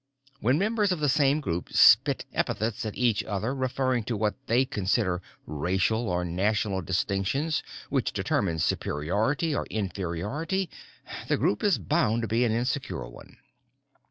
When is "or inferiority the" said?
9.53-11.37